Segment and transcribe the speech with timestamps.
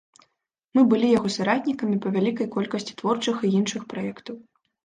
[0.77, 4.35] Мы былі яго саратнікамі па вялікай колькасці творчых і іншых праектаў.